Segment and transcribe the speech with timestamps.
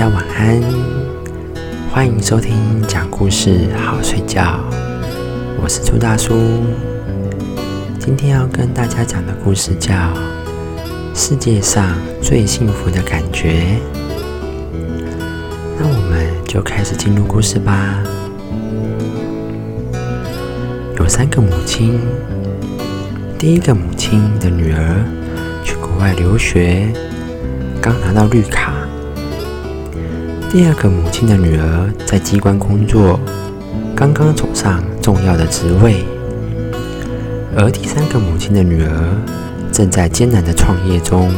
[0.00, 0.62] 家晚安，
[1.92, 2.54] 欢迎收听
[2.88, 4.58] 讲故事好睡觉。
[5.62, 6.32] 我是朱大叔，
[7.98, 9.92] 今天要跟大家讲的故事叫
[11.12, 11.86] 《世界上
[12.22, 13.50] 最幸福的感觉》。
[15.78, 18.02] 那我们就开始进入故事吧。
[20.98, 22.00] 有三个母亲，
[23.38, 25.04] 第一个母亲的女儿
[25.62, 26.90] 去国外留学，
[27.82, 28.72] 刚拿到绿卡。
[30.52, 33.20] 第二个母亲的女儿在机关工作，
[33.94, 36.02] 刚刚走上重要的职位；
[37.56, 38.90] 而第三个母亲的女儿
[39.70, 41.30] 正在艰难的创业中。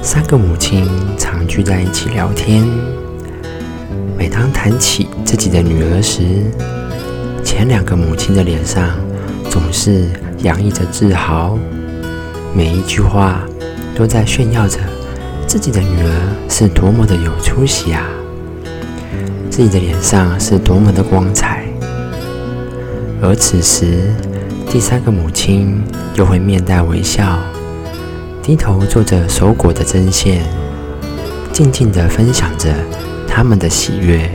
[0.00, 2.66] 三个母亲常聚在一起聊天，
[4.16, 6.22] 每当谈起自己的女儿时，
[7.44, 8.88] 前两个母亲的脸上
[9.50, 10.06] 总是
[10.38, 11.58] 洋溢着自豪，
[12.54, 13.42] 每一句话
[13.94, 14.78] 都在炫耀着。
[15.52, 18.08] 自己的女儿是多么的有出息啊！
[19.50, 21.66] 自己的脸上是多么的光彩。
[23.20, 24.14] 而此时，
[24.70, 27.38] 第三个母亲又会面带微笑，
[28.42, 30.42] 低头做着手果的针线，
[31.52, 32.72] 静静的分享着
[33.28, 34.30] 他们的喜悦。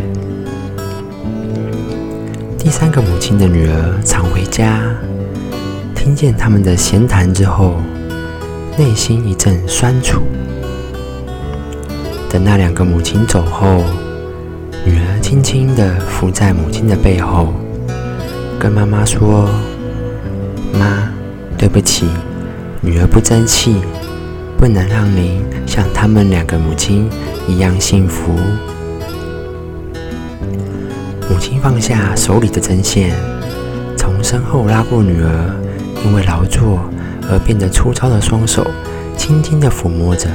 [2.60, 4.84] 第三个母亲的女儿常回家，
[5.96, 7.78] 听见他们的闲谈之后，
[8.78, 10.22] 内心一阵酸楚。
[12.30, 13.84] 等那两个母亲走后，
[14.86, 17.54] 女儿轻轻地伏在母亲的背后，
[18.60, 19.50] 跟妈妈说
[20.78, 21.10] ：“妈，
[21.58, 22.06] 对不起，
[22.82, 23.78] 女儿不争气，
[24.58, 27.10] 不能让您像他们两个母亲
[27.48, 28.34] 一样幸福。”
[31.30, 33.16] 母亲放下手里的针线，
[33.96, 35.56] 从身后拉过女儿
[36.06, 36.80] 因为劳作
[37.32, 38.68] 而变得粗糙的双手，
[39.16, 40.30] 轻轻地抚摸着。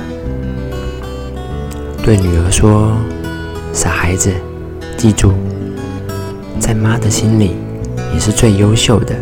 [2.04, 2.96] 对女儿说
[3.72, 4.32] ：“傻孩子，
[4.96, 5.34] 记住，
[6.58, 7.52] 在妈的心里，
[8.12, 9.14] 你是最优秀的。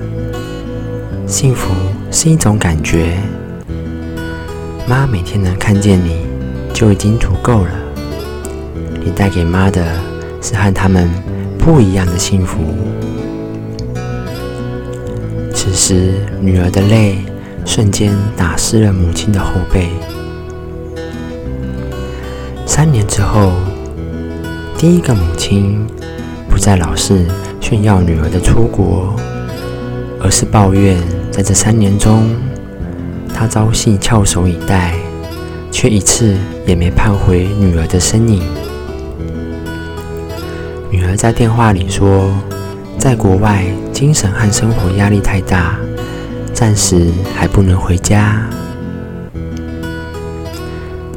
[1.27, 1.75] 幸福
[2.11, 3.19] 是一种感觉，
[4.89, 6.27] 妈每天能看见你
[6.73, 7.71] 就已经足够了。
[9.05, 9.85] 你带给妈的
[10.41, 11.11] 是和他们
[11.59, 12.61] 不一样的幸福。”
[15.53, 17.19] 此时，女儿的泪
[17.67, 19.91] 瞬间打湿了母亲的后背。
[22.72, 23.50] 三年之后，
[24.78, 25.84] 第一个母亲
[26.48, 27.26] 不再老是
[27.60, 29.12] 炫耀女儿的出国，
[30.22, 30.97] 而是抱怨
[31.32, 32.32] 在这三年中，
[33.34, 34.94] 她朝夕翘首以待，
[35.72, 38.41] 却一次也没盼回女儿的身影。
[40.92, 42.31] 女儿在电话里说，
[42.97, 45.75] 在国外精神和生活压力太大，
[46.54, 48.48] 暂时还不能回家。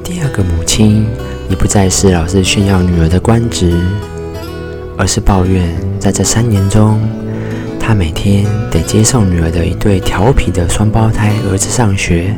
[0.04, 1.06] 第二个母亲。
[1.54, 3.80] 也不再是老是炫耀女儿的官职，
[4.98, 7.00] 而是抱怨在这三年中，
[7.80, 12.36] 他每天得接送女儿的一对调皮的双胞胎儿子上学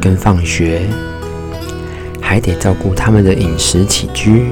[0.00, 0.82] 跟放学，
[2.20, 4.46] 还得照顾他们的饮食起居，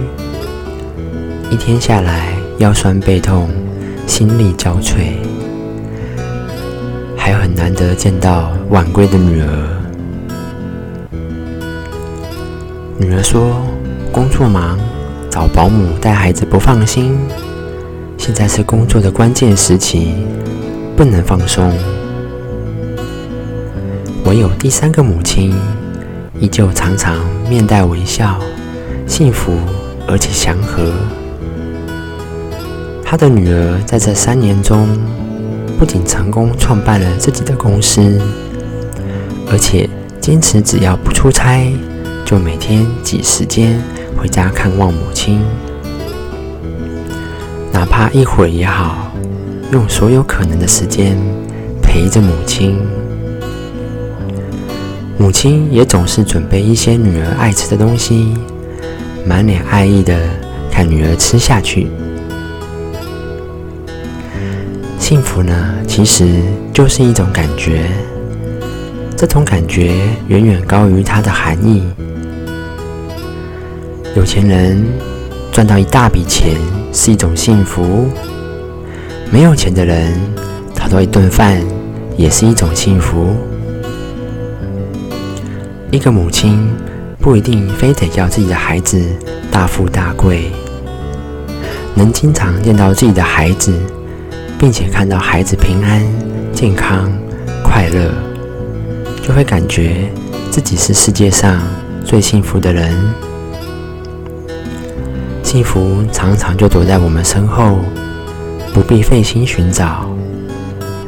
[1.51, 2.29] 一天下来
[2.59, 3.51] 腰酸背痛，
[4.07, 5.17] 心力交瘁，
[7.17, 9.49] 还很难得见到晚归的女儿。
[13.01, 13.61] 女儿说。
[14.17, 14.79] 工作忙，
[15.31, 17.19] 找保姆带孩子不放心。
[18.17, 20.15] 现在是工作的关键时期，
[20.97, 21.71] 不能放松。
[24.25, 25.55] 唯有第三个母亲，
[26.41, 28.41] 依旧常常面带微笑，
[29.07, 29.53] 幸福
[30.09, 30.95] 而且祥和。
[33.05, 34.89] 她的女儿在这三年中，
[35.79, 38.19] 不仅成功创办了自己的公司，
[39.51, 39.87] 而且
[40.23, 41.71] 坚持只要不出差，
[42.25, 43.79] 就每天挤时间。
[44.27, 45.41] 回家看望母亲，
[47.73, 49.13] 哪怕一会儿也好，
[49.71, 51.17] 用所有可能的时间
[51.81, 52.77] 陪着母亲。
[55.17, 58.35] 母亲也总是准备一些女儿爱吃的东西，
[59.25, 60.19] 满脸爱意的
[60.73, 61.87] 看女儿吃下去。
[64.99, 66.43] 幸福呢，其实
[66.73, 67.87] 就是一种感觉，
[69.17, 69.95] 这种感觉
[70.27, 71.85] 远远高于它的含义。
[74.17, 74.83] 有钱人
[75.53, 76.57] 赚到一大笔钱
[76.91, 78.09] 是一种幸福，
[79.31, 80.19] 没有钱的人
[80.75, 81.61] 讨到一顿饭
[82.17, 83.37] 也是一种幸福。
[85.91, 86.67] 一个母亲
[87.21, 88.99] 不一定非得要自己的孩子
[89.51, 90.51] 大富大贵，
[91.95, 93.71] 能经常见到自己的孩子，
[94.59, 96.03] 并且看到孩子平安、
[96.55, 97.13] 健康、
[97.63, 98.11] 快乐，
[99.23, 100.11] 就会感觉
[100.51, 101.61] 自己是世界上
[102.03, 102.97] 最幸福的人。
[105.47, 107.79] 幸福常常就躲在我们身后，
[108.75, 110.05] 不必费心寻找。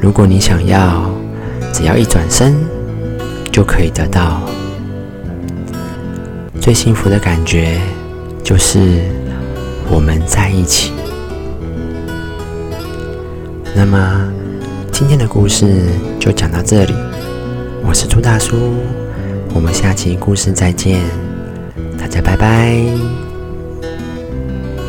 [0.00, 1.11] 如果你想要，
[1.73, 2.55] 只要一转身
[3.50, 4.40] 就可以得到。
[6.61, 7.81] 最幸福的感觉
[8.44, 9.00] 就是
[9.90, 10.93] 我们在一起。
[13.75, 14.32] 那么，
[14.93, 15.82] 今天的故事
[16.20, 16.94] 就讲到这里。
[17.85, 18.56] 我是朱大叔，
[19.52, 21.00] 我们下期故事再见，
[21.99, 23.27] 大家拜拜。